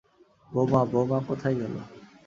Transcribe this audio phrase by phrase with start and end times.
[0.51, 1.73] বউমা, বউমা কোথায় গেল।